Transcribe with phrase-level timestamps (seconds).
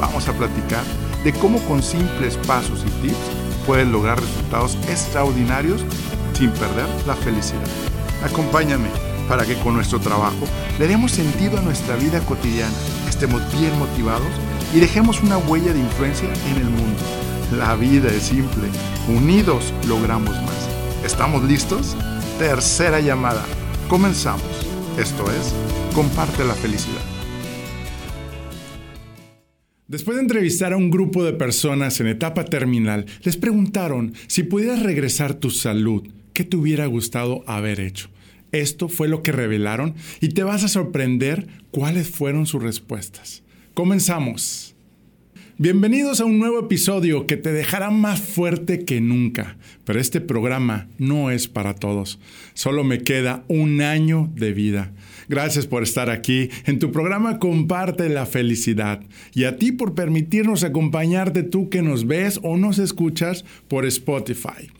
[0.00, 0.82] vamos a platicar
[1.22, 3.16] de cómo con simples pasos y tips
[3.66, 5.84] puedes lograr resultados extraordinarios
[6.32, 7.60] sin perder la felicidad.
[8.24, 8.88] Acompáñame
[9.28, 10.46] para que con nuestro trabajo
[10.78, 12.72] le demos sentido a nuestra vida cotidiana,
[13.08, 14.32] estemos bien motivados
[14.74, 17.02] y dejemos una huella de influencia en el mundo.
[17.56, 18.68] La vida es simple,
[19.08, 20.68] unidos logramos más.
[21.04, 21.96] ¿Estamos listos?
[22.38, 23.44] Tercera llamada.
[23.88, 24.42] Comenzamos.
[24.96, 25.52] Esto es,
[25.94, 27.19] comparte la felicidad.
[29.90, 34.84] Después de entrevistar a un grupo de personas en etapa terminal, les preguntaron si pudieras
[34.84, 38.08] regresar tu salud, ¿qué te hubiera gustado haber hecho?
[38.52, 43.42] Esto fue lo que revelaron y te vas a sorprender cuáles fueron sus respuestas.
[43.74, 44.76] Comenzamos.
[45.62, 50.88] Bienvenidos a un nuevo episodio que te dejará más fuerte que nunca, pero este programa
[50.96, 52.18] no es para todos.
[52.54, 54.90] Solo me queda un año de vida.
[55.28, 56.48] Gracias por estar aquí.
[56.64, 59.02] En tu programa Comparte la felicidad.
[59.34, 64.70] Y a ti por permitirnos acompañarte tú que nos ves o nos escuchas por Spotify.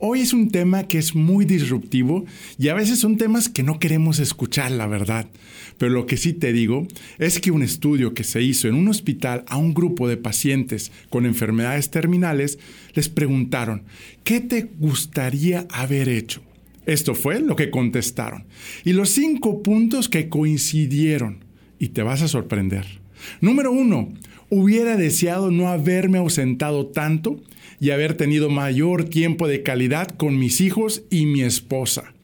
[0.00, 2.24] Hoy es un tema que es muy disruptivo
[2.56, 5.26] y a veces son temas que no queremos escuchar, la verdad.
[5.76, 6.86] Pero lo que sí te digo
[7.18, 10.92] es que un estudio que se hizo en un hospital a un grupo de pacientes
[11.10, 12.60] con enfermedades terminales
[12.94, 13.82] les preguntaron,
[14.22, 16.42] ¿qué te gustaría haber hecho?
[16.86, 18.44] Esto fue lo que contestaron.
[18.84, 21.44] Y los cinco puntos que coincidieron.
[21.80, 22.86] Y te vas a sorprender.
[23.40, 24.12] Número uno,
[24.48, 27.40] hubiera deseado no haberme ausentado tanto
[27.80, 32.14] y haber tenido mayor tiempo de calidad con mis hijos y mi esposa.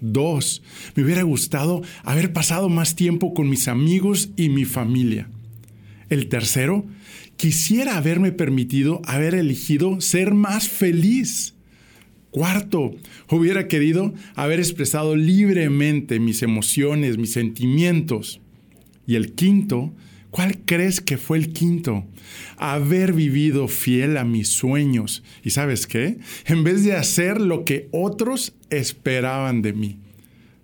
[0.00, 0.62] Dos,
[0.94, 5.28] me hubiera gustado haber pasado más tiempo con mis amigos y mi familia.
[6.10, 6.84] El tercero,
[7.36, 11.54] quisiera haberme permitido haber elegido ser más feliz.
[12.30, 12.94] Cuarto,
[13.30, 18.40] hubiera querido haber expresado libremente mis emociones, mis sentimientos.
[19.06, 19.92] Y el quinto,
[20.36, 22.04] ¿cuál crees que fue el quinto?
[22.58, 25.22] Haber vivido fiel a mis sueños.
[25.42, 26.18] ¿Y sabes qué?
[26.44, 29.98] En vez de hacer lo que otros esperaban de mí.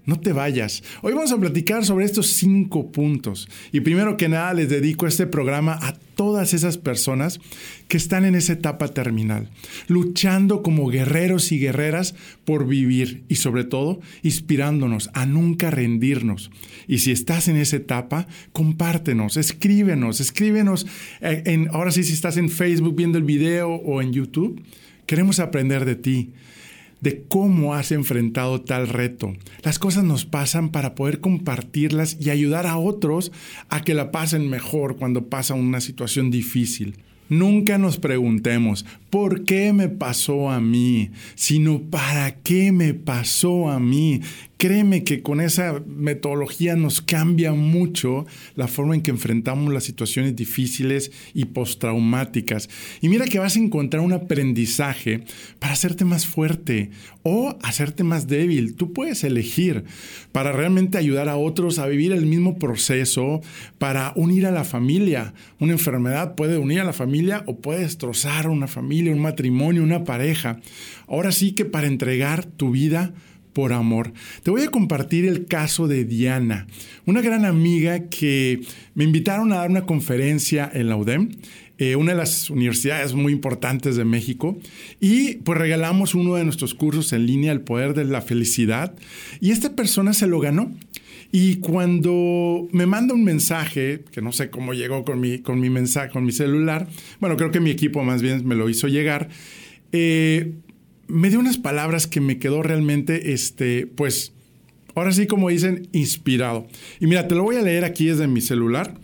[0.05, 0.83] No te vayas.
[1.03, 3.49] Hoy vamos a platicar sobre estos cinco puntos.
[3.71, 7.39] Y primero que nada les dedico este programa a todas esas personas
[7.87, 9.49] que están en esa etapa terminal,
[9.87, 16.51] luchando como guerreros y guerreras por vivir y sobre todo inspirándonos a nunca rendirnos.
[16.89, 20.85] Y si estás en esa etapa, compártenos, escríbenos, escríbenos.
[21.21, 24.61] En, ahora sí, si estás en Facebook viendo el video o en YouTube,
[25.07, 26.33] queremos aprender de ti
[27.03, 29.35] de cómo has enfrentado tal reto.
[29.63, 33.33] Las cosas nos pasan para poder compartirlas y ayudar a otros
[33.69, 36.97] a que la pasen mejor cuando pasa una situación difícil.
[37.29, 41.11] Nunca nos preguntemos, ¿por qué me pasó a mí?
[41.35, 44.23] Sino, ¿para qué me pasó a mí?
[44.63, 50.37] Créeme que con esa metodología nos cambia mucho la forma en que enfrentamos las situaciones
[50.37, 52.71] difíciles y postraumáticas.
[53.01, 55.25] Y mira que vas a encontrar un aprendizaje
[55.59, 56.91] para hacerte más fuerte
[57.25, 58.77] o hacerte más débil.
[58.77, 59.83] Tú puedes elegir
[60.31, 63.41] para realmente ayudar a otros a vivir el mismo proceso,
[63.79, 65.35] para unir a la familia.
[65.59, 70.05] Una enfermedad puede unir a la familia o puede destrozar una familia, un matrimonio, una
[70.05, 70.61] pareja.
[71.09, 73.13] Ahora sí que para entregar tu vida
[73.53, 74.13] por amor.
[74.43, 76.67] Te voy a compartir el caso de Diana,
[77.07, 78.61] una gran amiga que
[78.95, 81.31] me invitaron a dar una conferencia en la UDEM,
[81.79, 84.59] eh, una de las universidades muy importantes de México,
[85.01, 88.95] y pues regalamos uno de nuestros cursos en línea, El Poder de la Felicidad,
[89.41, 90.73] y esta persona se lo ganó.
[91.35, 95.71] Y cuando me manda un mensaje, que no sé cómo llegó con mi, con mi
[95.71, 96.89] mensaje, con mi celular,
[97.21, 99.31] bueno, creo que mi equipo más bien me lo hizo llegar,
[99.93, 100.53] eh,
[101.09, 104.35] me dio unas palabras que me quedó realmente, este, pues,
[104.95, 106.69] ahora sí como dicen, inspirado.
[107.01, 109.01] Y mira, te lo voy a leer aquí desde mi celular,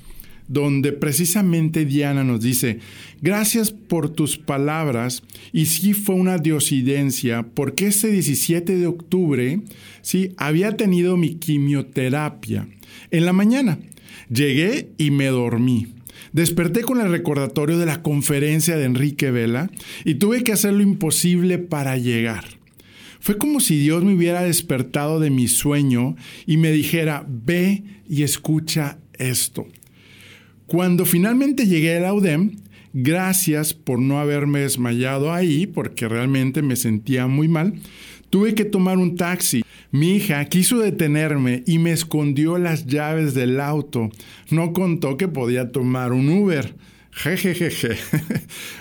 [0.49, 2.79] donde precisamente Diana nos dice,
[3.21, 5.23] gracias por tus palabras,
[5.53, 9.61] y sí fue una diosidencia, porque este 17 de octubre,
[10.03, 12.67] sí, había tenido mi quimioterapia
[13.11, 13.79] en la mañana.
[14.31, 15.89] Llegué y me dormí.
[16.33, 19.71] Desperté con el recordatorio de la conferencia de Enrique Vela
[20.05, 22.45] y tuve que hacer lo imposible para llegar.
[23.21, 26.17] Fue como si Dios me hubiera despertado de mi sueño
[26.47, 29.67] y me dijera, ve y escucha esto.
[30.69, 32.53] Cuando finalmente llegué a la UDEM,
[32.93, 37.75] Gracias por no haberme desmayado ahí, porque realmente me sentía muy mal.
[38.31, 39.63] Tuve que tomar un taxi.
[39.91, 44.11] Mi hija quiso detenerme y me escondió las llaves del auto.
[44.51, 46.75] No contó que podía tomar un Uber.
[47.13, 47.97] Jejejeje.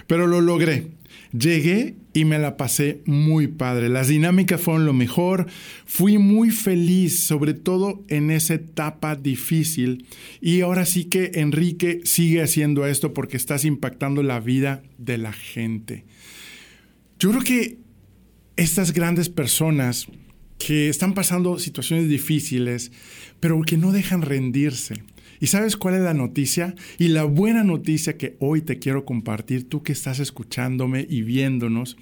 [0.07, 0.87] Pero lo logré.
[1.31, 3.89] Llegué y me la pasé muy padre.
[3.89, 5.45] Las dinámicas fueron lo mejor.
[5.85, 10.07] Fui muy feliz, sobre todo en esa etapa difícil.
[10.41, 15.31] Y ahora sí que Enrique sigue haciendo esto porque estás impactando la vida de la
[15.31, 16.05] gente.
[17.19, 17.77] Yo creo que
[18.55, 20.07] estas grandes personas
[20.57, 22.91] que están pasando situaciones difíciles,
[23.39, 24.95] pero que no dejan rendirse.
[25.39, 26.75] ¿Y sabes cuál es la noticia?
[26.97, 31.97] Y la buena noticia que hoy te quiero compartir, tú que estás escuchándome y viéndonos,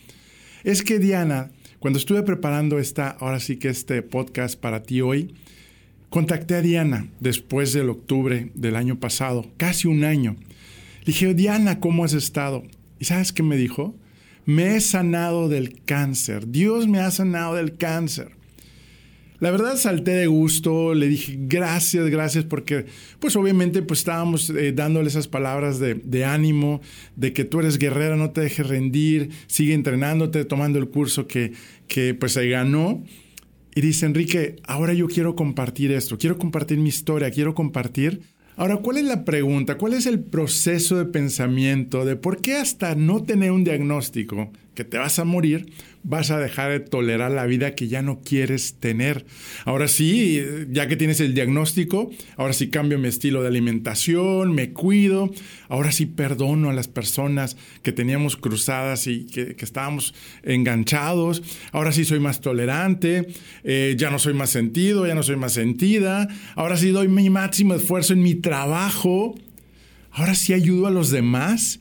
[0.63, 5.35] es que Diana, cuando estuve preparando esta, ahora sí que este podcast para ti hoy,
[6.09, 10.37] contacté a Diana después del octubre del año pasado, casi un año.
[10.99, 12.63] Le dije, Diana, ¿cómo has estado?
[12.99, 13.95] ¿Y sabes qué me dijo?
[14.45, 16.47] Me he sanado del cáncer.
[16.47, 18.34] Dios me ha sanado del cáncer.
[19.39, 22.85] La verdad salté de gusto, le dije gracias, gracias, porque
[23.19, 26.81] pues obviamente pues estábamos eh, dándole esas palabras de, ánimo,
[27.15, 31.53] de que tú eres guerrera, no te dejes rendir, sigue entrenándote, tomando el curso que,
[31.87, 33.03] que pues se ganó.
[33.75, 38.21] Y dice Enrique, ahora yo quiero compartir esto, quiero compartir mi historia, quiero compartir
[38.57, 39.77] Ahora, ¿cuál es la pregunta?
[39.77, 44.83] ¿Cuál es el proceso de pensamiento de por qué hasta no tener un diagnóstico que
[44.83, 45.71] te vas a morir,
[46.03, 49.25] vas a dejar de tolerar la vida que ya no quieres tener.
[49.63, 50.39] Ahora sí,
[50.69, 55.31] ya que tienes el diagnóstico, ahora sí cambio mi estilo de alimentación, me cuido,
[55.67, 60.13] ahora sí perdono a las personas que teníamos cruzadas y que, estábamos
[60.43, 63.27] enganchados, ahora sí soy más tolerante,
[63.63, 67.31] eh, ya no soy más sentido, ya no soy más sentida, ahora sí doy mi
[67.31, 69.33] máximo esfuerzo en mi trabajo,
[70.11, 71.79] ahora sí ayudo a los demás,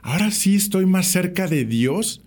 [0.00, 2.22] ahora sí estoy más cerca de Dios.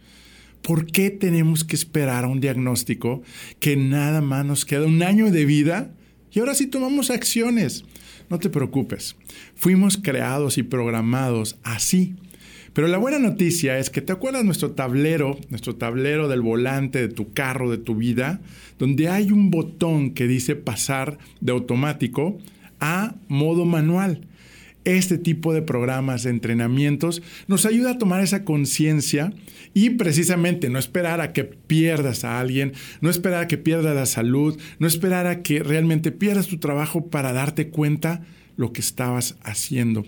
[0.61, 3.21] ¿Por qué tenemos que esperar a un diagnóstico
[3.59, 5.91] que nada más nos queda un año de vida
[6.31, 7.85] y ahora sí tomamos acciones?
[8.29, 9.15] No te preocupes,
[9.55, 12.15] fuimos creados y programados así.
[12.73, 17.13] Pero la buena noticia es que te acuerdas nuestro tablero, nuestro tablero del volante de
[17.13, 18.41] tu carro, de tu vida,
[18.77, 22.37] donde hay un botón que dice pasar de automático
[22.79, 24.21] a modo manual
[24.85, 29.33] este tipo de programas de entrenamientos nos ayuda a tomar esa conciencia
[29.73, 34.05] y precisamente no esperar a que pierdas a alguien, no esperar a que pierdas la
[34.05, 38.21] salud, no esperar a que realmente pierdas tu trabajo para darte cuenta
[38.57, 40.05] lo que estabas haciendo.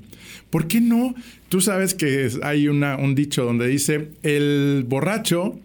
[0.49, 1.15] ¿Por qué no?
[1.47, 5.59] Tú sabes que hay un dicho donde dice, el borracho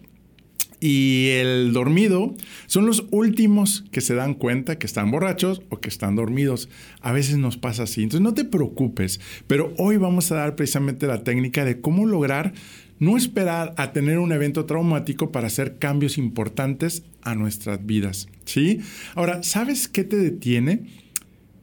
[0.79, 2.35] y el dormido
[2.67, 6.69] son los últimos que se dan cuenta que están borrachos o que están dormidos.
[7.01, 8.03] A veces nos pasa así.
[8.03, 12.53] Entonces no te preocupes, pero hoy vamos a dar precisamente la técnica de cómo lograr
[12.99, 18.27] no esperar a tener un evento traumático para hacer cambios importantes a nuestras vidas.
[18.45, 18.79] ¿Sí?
[19.15, 20.87] Ahora, ¿sabes qué te detiene?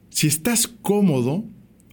[0.09, 1.43] Si estás cómodo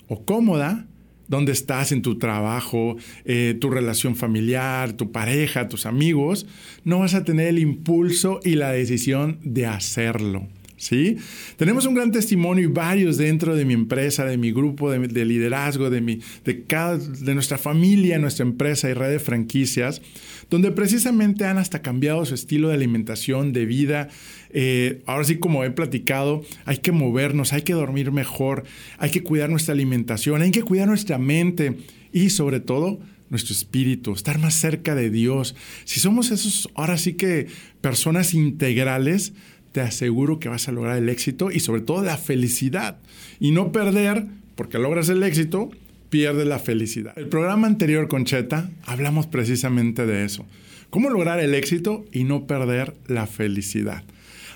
[0.06, 0.86] o cómoda,
[1.32, 6.46] dónde estás en tu trabajo, eh, tu relación familiar, tu pareja, tus amigos,
[6.84, 10.46] no vas a tener el impulso y la decisión de hacerlo.
[10.82, 11.16] ¿Sí?
[11.58, 15.90] Tenemos un gran testimonio y varios dentro de mi empresa, de mi grupo de, liderazgo,
[15.90, 20.02] de, mi, de, cada, de nuestra familia, nuestra empresa y red de franquicias,
[20.50, 24.08] donde precisamente han hasta cambiado su estilo de alimentación, de vida.
[24.50, 28.64] Eh, ahora sí, como he platicado, hay que movernos, hay que dormir mejor,
[28.98, 31.76] hay que cuidar nuestra alimentación, hay que cuidar nuestra mente
[32.12, 32.98] y sobre todo
[33.30, 35.54] nuestro espíritu, estar más cerca de Dios.
[35.84, 37.46] Si somos esos, ahora sí que
[37.80, 39.32] personas integrales,
[39.72, 42.98] te aseguro que vas a lograr el éxito y sobre todo la felicidad.
[43.40, 45.70] Y no perder, porque logras el éxito,
[46.10, 47.14] pierdes la felicidad.
[47.16, 50.46] El programa anterior con Cheta hablamos precisamente de eso.
[50.90, 54.04] Cómo lograr el éxito y no perder la felicidad.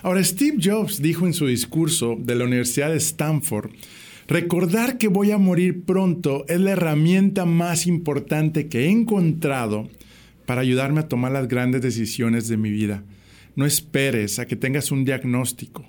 [0.03, 3.71] Ahora, Steve Jobs dijo en su discurso de la Universidad de Stanford,
[4.27, 9.89] recordar que voy a morir pronto es la herramienta más importante que he encontrado
[10.45, 13.03] para ayudarme a tomar las grandes decisiones de mi vida.
[13.57, 15.83] No esperes a que tengas un diagnóstico,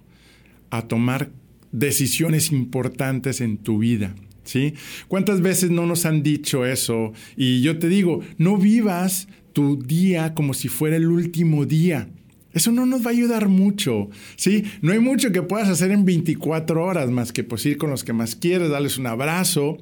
[0.71, 1.31] a tomar
[1.71, 4.17] decisiones importantes en tu vida.
[4.43, 4.73] ¿Sí?
[5.09, 7.13] ¿Cuántas veces no nos han dicho eso?
[7.37, 12.09] Y yo te digo, no vivas tu día como si fuera el último día.
[12.55, 14.65] Eso no nos va a ayudar mucho, ¿sí?
[14.81, 18.05] No hay mucho que puedas hacer en 24 horas más que pues ir con los
[18.05, 19.77] que más quieres, darles un abrazo.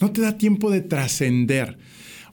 [0.00, 1.78] No te da tiempo de trascender.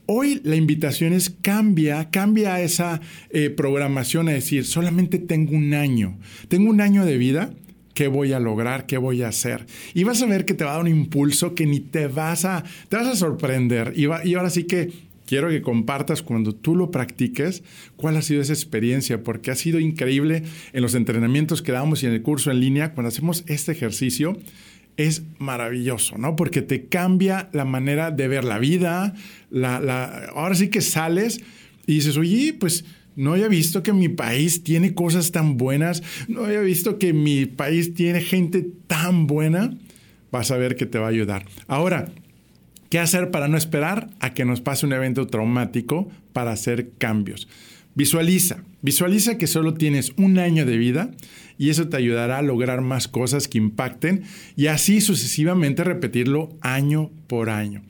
[0.07, 6.19] Hoy la invitación es cambia, cambia esa eh, programación a decir, solamente tengo un año,
[6.47, 7.53] tengo un año de vida,
[7.95, 8.85] ¿qué voy a lograr?
[8.85, 9.65] ¿Qué voy a hacer?
[9.95, 12.45] Y vas a ver que te va a dar un impulso que ni te vas
[12.45, 13.93] a, te vas a sorprender.
[13.95, 14.91] Y, y ahora sí que
[15.25, 17.63] quiero que compartas cuando tú lo practiques
[17.95, 20.43] cuál ha sido esa experiencia, porque ha sido increíble
[20.73, 24.37] en los entrenamientos que damos y en el curso en línea, cuando hacemos este ejercicio,
[24.97, 26.35] es maravilloso, ¿no?
[26.35, 29.13] Porque te cambia la manera de ver la vida,
[29.49, 31.41] la, ahora sí que sales
[31.85, 32.85] y dices, oye, pues
[33.15, 37.45] no había visto que mi país tiene cosas tan buenas, no había visto que mi
[37.45, 39.77] país tiene gente tan buena,
[40.31, 41.45] vas a ver que te va a ayudar.
[41.67, 42.11] Ahora,
[42.89, 47.47] ¿Qué hacer para no esperar a que nos pase un evento traumático para hacer cambios?
[47.95, 51.11] Visualiza, visualiza que solo tienes un año de vida
[51.57, 54.23] y eso te ayudará a lograr más cosas que impacten
[54.57, 57.83] y así sucesivamente repetirlo año por año.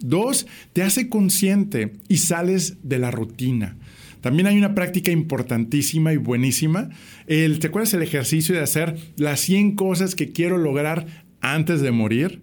[0.00, 3.76] Dos, te hace consciente y sales de la rutina.
[4.20, 6.90] También hay una práctica importantísima y buenísima.
[7.26, 11.06] El, ¿Te acuerdas el ejercicio de hacer las 100 cosas que quiero lograr
[11.40, 12.40] antes de morir?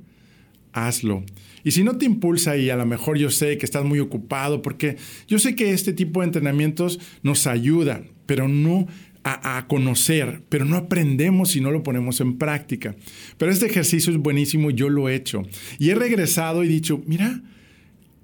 [0.73, 1.25] Hazlo.
[1.63, 4.61] Y si no te impulsa y a lo mejor yo sé que estás muy ocupado,
[4.61, 8.87] porque yo sé que este tipo de entrenamientos nos ayuda, pero no
[9.23, 12.95] a, conocer, pero no aprendemos si no lo ponemos en práctica.
[13.37, 15.43] Pero este ejercicio es buenísimo, yo lo he hecho.
[15.77, 17.41] Y he regresado y dicho, mira,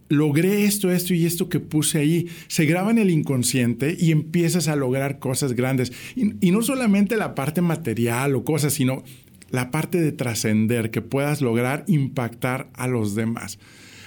[0.10, 2.28] logré esto, esto y esto que puse ahí.
[2.48, 5.92] Se graba en el inconsciente y empiezas a lograr cosas grandes.
[6.16, 9.04] y no solamente la parte material o cosas, sino
[9.50, 13.60] la parte de trascender, que puedas lograr impactar a los demás.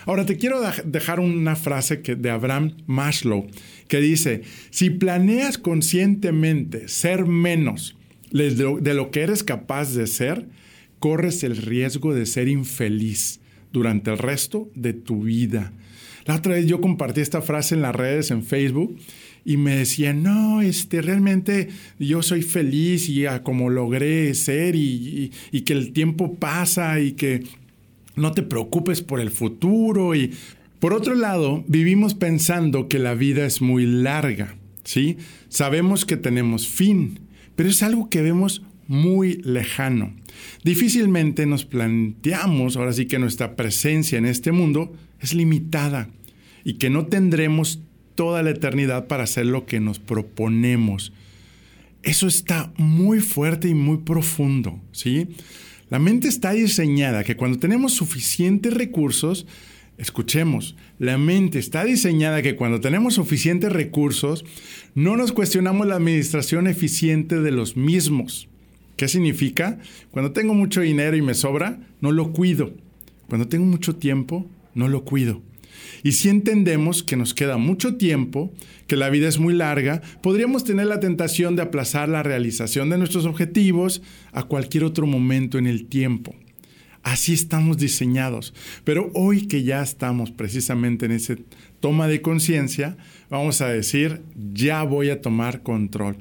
[0.06, 3.46] Ahora te quiero dejar una frase que, de Abraham Maslow
[3.86, 7.96] que dice, si planeas conscientemente ser menos
[8.32, 10.46] de lo que eres capaz de ser,
[11.00, 13.40] corres el riesgo de ser infeliz
[13.72, 15.72] durante el resto de tu vida.
[16.26, 18.96] La otra vez yo compartí esta frase en las redes, en Facebook,
[19.44, 21.68] y me decían, no, este, realmente
[21.98, 27.44] yo soy feliz y como logré ser y, y, que el tiempo pasa y que
[28.16, 30.14] no te preocupes por el futuro.
[30.14, 30.32] Y
[30.78, 35.16] por otro lado, vivimos pensando que la vida es muy larga, ¿sí?
[35.48, 37.20] Sabemos que tenemos fin,
[37.56, 40.12] pero es algo que vemos muy lejano.
[40.64, 46.08] Difícilmente nos planteamos, ahora sí que nuestra presencia en este mundo es limitada
[46.64, 47.80] y que no tendremos
[48.20, 51.10] toda la eternidad para hacer lo que nos proponemos.
[52.02, 55.28] Eso está muy fuerte y muy profundo, ¿sí?
[55.88, 59.46] La mente está diseñada que cuando tenemos suficientes recursos,
[59.96, 64.44] escuchemos, la mente está diseñada que cuando tenemos suficientes recursos,
[64.94, 68.48] no nos cuestionamos la administración eficiente de los mismos.
[68.96, 69.78] ¿Qué significa?
[70.10, 72.74] Cuando tengo mucho dinero y me sobra, no lo cuido.
[73.30, 75.40] Cuando tengo mucho tiempo, no lo cuido.
[76.02, 78.52] Y si entendemos que nos queda mucho tiempo,
[78.86, 82.98] que la vida es muy larga, podríamos tener la tentación de aplazar la realización de
[82.98, 86.34] nuestros objetivos a cualquier otro momento en el tiempo.
[87.02, 88.52] Así estamos diseñados.
[88.84, 91.38] Pero hoy que ya estamos precisamente en ese
[91.80, 92.96] toma de conciencia,
[93.30, 94.22] vamos a decir,
[94.52, 96.16] ya voy a tomar control.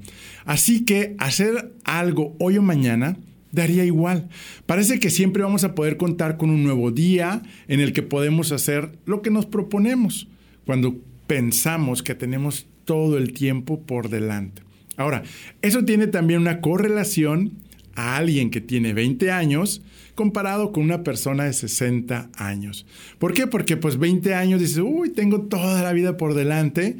[0.45, 3.17] Así que hacer algo hoy o mañana
[3.51, 4.29] daría igual.
[4.65, 8.51] Parece que siempre vamos a poder contar con un nuevo día en el que podemos
[8.51, 10.27] hacer lo que nos proponemos,
[10.65, 14.63] cuando pensamos que tenemos todo el tiempo por delante.
[14.97, 15.23] Ahora,
[15.61, 17.53] eso tiene también una correlación
[17.95, 19.81] a alguien que tiene 20 años
[20.15, 22.85] comparado con una persona de 60 años.
[23.19, 23.47] ¿Por qué?
[23.47, 26.97] Porque pues 20 años dices, uy, tengo toda la vida por delante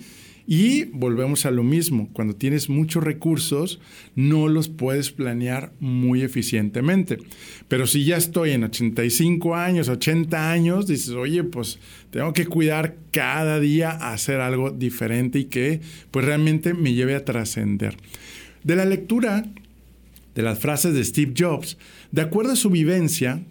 [0.52, 3.80] y volvemos a lo mismo, cuando tienes muchos recursos,
[4.16, 7.20] no los puedes planear muy eficientemente.
[7.68, 11.78] Pero si ya estoy en 85 años, 80 años, dices, oye, pues
[12.10, 17.14] tengo que cuidar cada día a hacer algo diferente y que pues realmente me lleve
[17.14, 17.96] a trascender.
[18.64, 19.46] De la lectura
[20.34, 21.78] de las frases de Steve Jobs,
[22.12, 23.44] de acuerdo a su vivencia,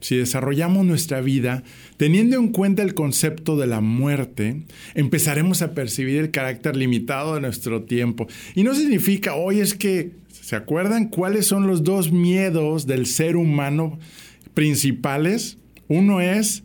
[0.00, 1.62] si desarrollamos nuestra vida
[1.96, 4.62] teniendo en cuenta el concepto de la muerte,
[4.94, 8.26] empezaremos a percibir el carácter limitado de nuestro tiempo.
[8.54, 13.36] Y no significa, hoy es que, ¿se acuerdan cuáles son los dos miedos del ser
[13.36, 13.98] humano
[14.54, 15.58] principales?
[15.88, 16.62] Uno es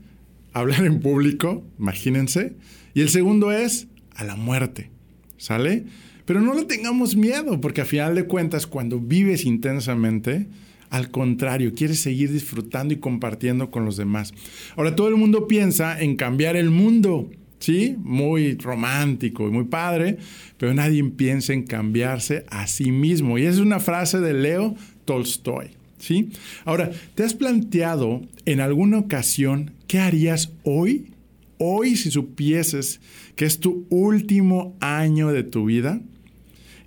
[0.53, 2.53] hablar en público, imagínense,
[2.93, 4.89] y el segundo es a la muerte,
[5.37, 5.83] ¿sale?
[6.25, 10.47] Pero no le tengamos miedo, porque a final de cuentas, cuando vives intensamente,
[10.95, 14.33] al contrario, quieres seguir disfrutando y compartiendo con los demás.
[14.77, 17.97] Ahora todo el mundo piensa en cambiar el mundo, ¿sí?
[17.99, 20.19] Muy romántico y muy padre,
[20.57, 23.37] pero nadie piensa en cambiarse a sí mismo.
[23.37, 26.29] Y es una frase de Leo Tolstoy, ¿sí?
[26.63, 31.11] Ahora, ¿te has planteado en alguna ocasión qué harías hoy?
[31.57, 33.01] Hoy si supieses
[33.35, 35.99] que es tu último año de tu vida.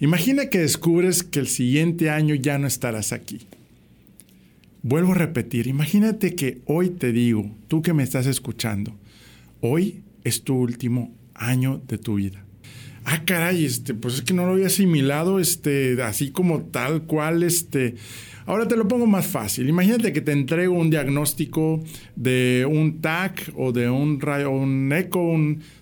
[0.01, 3.41] Imagina que descubres que el siguiente año ya no estarás aquí.
[4.83, 8.97] Vuelvo a repetir, imagínate que hoy te digo, tú que me estás escuchando,
[9.61, 12.45] hoy es tu último año de tu vida.
[13.05, 17.43] Ah, caray, este, pues es que no lo había asimilado, este, así como tal cual,
[17.43, 17.95] este.
[18.47, 19.69] Ahora te lo pongo más fácil.
[19.69, 21.83] Imagínate que te entrego un diagnóstico
[22.17, 25.37] de un TAC o de un rayo, un eco,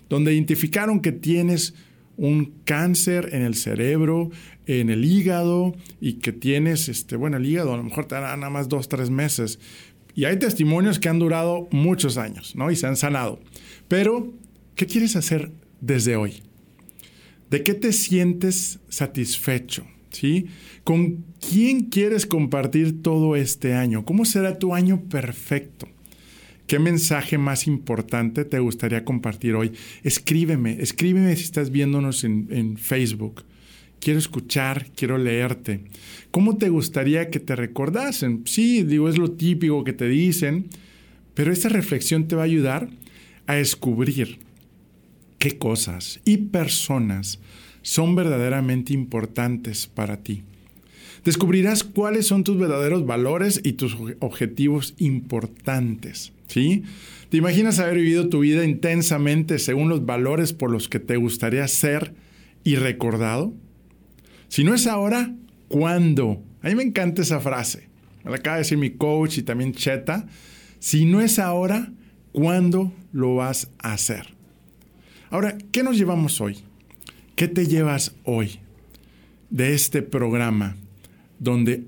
[0.09, 1.73] donde identificaron que tienes
[2.17, 4.31] un cáncer en el cerebro,
[4.65, 8.35] en el hígado y que tienes, este, bueno, el hígado a lo mejor te dará
[8.35, 9.59] nada más dos, tres meses.
[10.13, 12.71] Y hay testimonios que han durado muchos años, ¿no?
[12.71, 13.39] Y se han sanado.
[13.87, 14.33] Pero,
[14.75, 16.41] ¿qué quieres hacer desde hoy?
[17.51, 19.85] ¿De qué te sientes satisfecho?
[20.09, 20.47] ¿Sí?
[20.83, 24.05] ¿Con quién quieres compartir todo este año?
[24.05, 25.87] ¿Cómo será tu año perfecto?
[26.67, 29.71] ¿Qué mensaje más importante te gustaría compartir hoy?
[30.03, 33.45] Escríbeme, escríbeme si estás viéndonos en, Facebook.
[34.01, 35.85] Quiero escuchar, quiero leerte.
[36.29, 38.41] ¿Cómo te gustaría que te recordasen?
[38.45, 40.67] Sí, digo, es lo típico que te dicen,
[41.35, 42.89] pero esta reflexión te va a ayudar
[43.45, 44.39] a descubrir
[45.39, 47.39] qué cosas y personas
[47.81, 50.43] son verdaderamente importantes para ti.
[51.23, 56.33] Descubrirás cuáles son tus verdaderos valores y tus objetivos importantes.
[56.47, 56.83] ¿Sí?
[57.29, 61.67] ¿Te imaginas haber vivido tu vida intensamente según los valores por los que te gustaría
[61.67, 62.13] ser
[62.63, 63.53] y recordado?
[64.47, 65.35] Si no es ahora,
[65.67, 66.41] ¿cuándo?
[66.61, 67.89] A mí me encanta esa frase.
[68.23, 70.25] Me la acaba de decir mi coach y también Cheta.
[70.79, 71.91] Si no es ahora,
[72.31, 74.27] ¿cuándo lo vas a hacer?
[75.29, 76.59] Ahora, ¿qué nos llevamos hoy?
[77.35, 78.59] ¿Qué te llevas hoy
[79.49, 80.77] de este programa
[81.39, 81.85] donde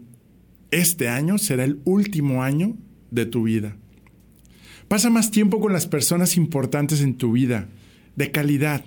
[0.71, 2.75] este año será el último año
[3.09, 3.75] de tu vida?
[4.89, 7.69] Pasa más tiempo con las personas importantes en tu vida,
[8.15, 8.85] de calidad.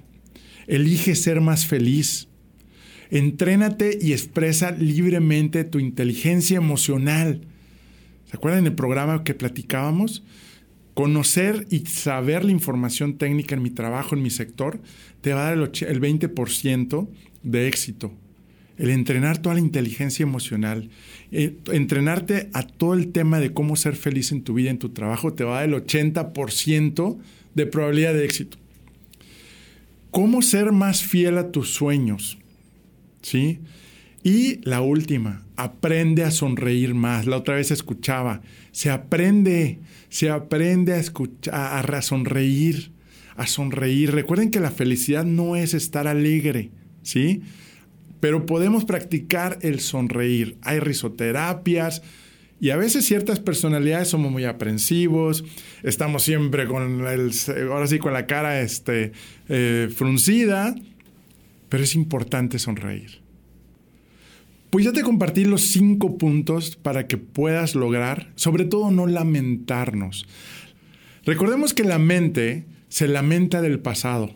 [0.67, 2.27] Elige ser más feliz.
[3.11, 7.43] Entrénate y expresa libremente tu inteligencia emocional.
[8.29, 10.25] ¿Se acuerdan del programa que platicábamos?
[10.95, 14.81] Conocer y saber la información técnica en mi trabajo, en mi sector,
[15.21, 17.09] te va a dar el 20%
[17.45, 18.13] de éxito
[18.79, 20.91] el entrenar toda la inteligencia emocional,
[21.31, 24.91] eh, entrenarte a todo el tema de cómo ser feliz en tu vida, en tu
[24.91, 27.19] trabajo, te va a dar el 80%
[27.55, 28.59] de probabilidad de éxito.
[30.11, 32.39] ¿Cómo ser más fiel a tus sueños?
[33.23, 33.61] ¿Sí?
[34.23, 37.27] Y la última, aprende a sonreír más.
[37.27, 39.79] La otra vez escuchaba, se aprende,
[40.11, 42.93] se aprende a, escuchar, a sonreír,
[43.37, 44.13] a sonreír.
[44.13, 46.71] Recuerden que la felicidad no es estar alegre,
[47.03, 47.43] ¿sí?
[48.23, 50.57] Pero podemos practicar el sonreír.
[50.63, 52.03] Hay risoterapias
[52.61, 55.45] y a veces ciertas personalidades somos muy aprensivos,
[55.83, 57.33] estamos siempre con el,
[57.69, 59.11] ahora sí con la cara este,
[59.49, 60.73] eh, fruncida,
[61.69, 63.23] pero es importante sonreír.
[64.71, 70.29] Pues ya te compartí los cinco puntos para que puedas lograr, sobre todo no lamentarnos.
[71.25, 74.33] Recordemos que la mente se lamenta del pasado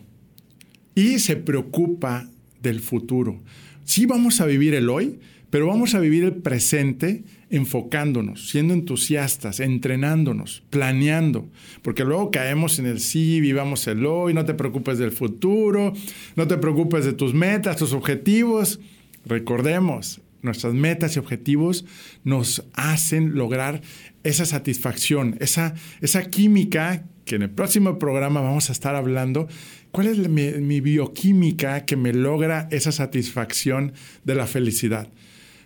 [0.93, 2.27] y se preocupa
[2.61, 3.39] del futuro
[3.87, 5.19] sí vamos a vivir el hoy,
[5.49, 11.49] pero vamos a vivir el presente enfocándonos, siendo entusiastas, entrenándonos, planeando,
[11.81, 15.93] porque luego caemos en el sí, vivamos el hoy, no te preocupes del futuro,
[16.35, 18.81] no te preocupes de tus metas, tus objetivos.
[19.25, 21.85] Recordemos, nuestras metas y objetivos
[22.25, 23.81] nos hacen lograr
[24.23, 29.47] esa satisfacción, esa, esa química que en el próximo programa vamos a estar hablando,
[29.91, 35.09] cuál es mi, bioquímica que me logra esa satisfacción de la felicidad.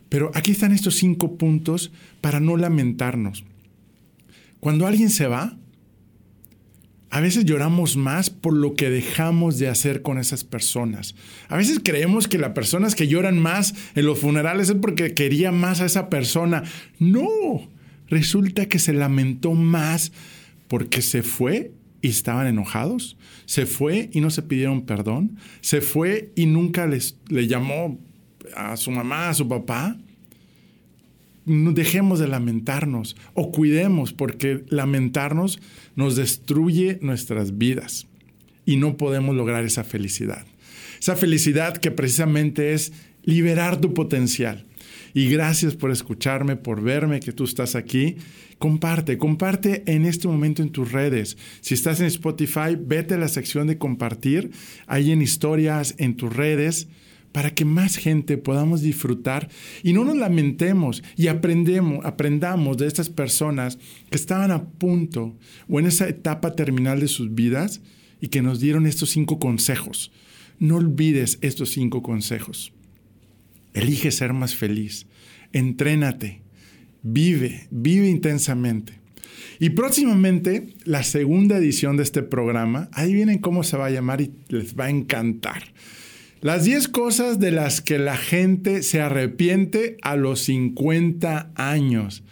[0.10, 3.46] Pero aquí están estos cinco puntos para no lamentarnos.
[4.60, 5.58] Cuando alguien se va,
[7.10, 11.16] a veces lloramos más por lo que dejamos de hacer con esas personas.
[11.50, 15.52] A veces creemos que las personas que lloran más en los funerales es porque quería
[15.52, 16.64] más a esa persona.
[17.00, 17.28] No,
[18.08, 20.14] resulta que se lamentó más
[20.70, 26.32] porque se fue y estaban enojados, se fue y no se pidieron perdón, se fue
[26.36, 28.00] y nunca les, le llamó
[28.56, 29.98] a su mamá, a su papá.
[31.46, 35.60] Dejemos de lamentarnos o cuidemos porque lamentarnos
[35.96, 38.08] nos destruye nuestras vidas
[38.66, 40.46] y no podemos lograr esa felicidad.
[41.00, 44.66] Esa felicidad que precisamente es liberar tu potencial.
[45.14, 48.18] Y gracias por escucharme, por verme que tú estás aquí.
[48.58, 51.38] Comparte, comparte en este momento en tus redes.
[51.62, 54.52] Si estás en Spotify, vete a la sección de compartir,
[54.88, 56.88] ahí en historias, en tus redes,
[57.32, 59.50] para que más gente podamos disfrutar
[59.84, 63.78] y no nos lamentemos y aprendemos, aprendamos de estas personas
[64.10, 65.38] que estaban a punto
[65.70, 67.82] o en esa etapa terminal de sus vidas
[68.20, 70.12] y que nos dieron estos cinco consejos.
[70.60, 72.74] No olvides estos cinco consejos.
[73.74, 75.08] Elige ser más feliz.
[75.54, 76.42] Entrénate.
[77.04, 79.00] Vive, vive intensamente.
[79.60, 84.22] Y próximamente, la segunda edición de este programa, ahí vienen cómo se va a llamar
[84.22, 85.64] y les va a encantar.
[86.42, 92.24] Las 10 cosas de las que la gente se arrepiente a los 50 años.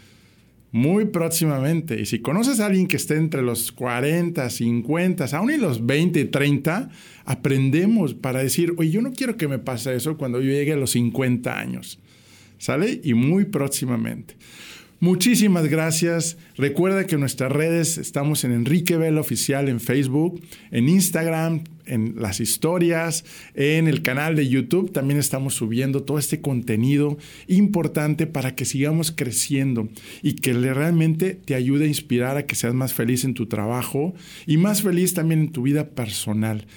[0.71, 1.99] Muy próximamente.
[1.99, 6.25] Y si conoces a alguien que esté entre los 40, 50, aún en los 20,
[6.25, 6.89] 30,
[7.25, 10.77] aprendemos para decir, oye, yo no quiero que me pase eso cuando yo llegue a
[10.77, 11.99] los 50 años.
[12.59, 13.01] ¿Sale?
[13.03, 14.35] Y muy próximamente.
[15.01, 16.37] Muchísimas gracias.
[16.57, 22.15] Recuerda que en nuestras redes estamos en Enrique Vela Oficial en Facebook, en Instagram, en
[22.17, 24.91] las historias, en el canal de YouTube.
[24.91, 29.87] También estamos subiendo todo este contenido importante para que sigamos creciendo
[30.21, 34.13] y que realmente te ayude a inspirar a que seas más feliz en tu trabajo
[34.45, 36.67] y más feliz también en tu vida personal.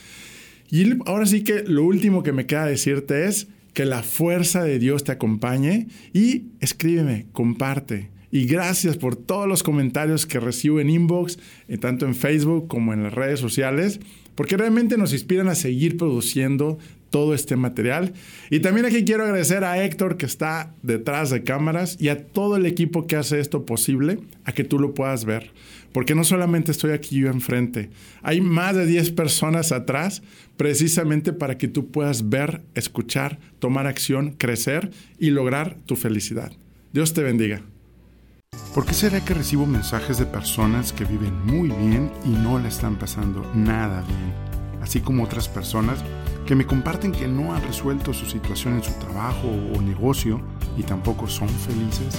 [0.70, 4.78] Y ahora sí que lo último que me queda decirte es que la fuerza de
[4.78, 8.10] Dios te acompañe y escríbeme, comparte.
[8.30, 12.94] Y gracias por todos los comentarios que recibo en inbox, eh, tanto en Facebook como
[12.94, 14.00] en las redes sociales,
[14.34, 16.78] porque realmente nos inspiran a seguir produciendo
[17.10, 18.14] todo este material.
[18.50, 22.56] Y también aquí quiero agradecer a Héctor que está detrás de cámaras y a todo
[22.56, 25.50] el equipo que hace esto posible, a que tú lo puedas ver.
[25.92, 27.90] Porque no solamente estoy aquí yo enfrente,
[28.22, 30.22] hay más de 10 personas atrás
[30.56, 36.52] precisamente para que tú puedas ver, escuchar, tomar acción, crecer y lograr tu felicidad.
[36.92, 37.62] Dios te bendiga.
[38.74, 42.68] ¿Por qué será que recibo mensajes de personas que viven muy bien y no la
[42.68, 44.32] están pasando nada bien?
[44.82, 46.02] Así como otras personas
[46.46, 50.40] que me comparten que no han resuelto su situación en su trabajo o negocio
[50.76, 52.18] y tampoco son felices?